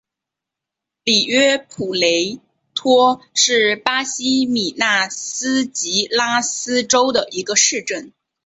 [1.03, 2.39] 里约普雷
[2.73, 8.11] 托是巴西米纳斯吉拉斯州的一个市镇。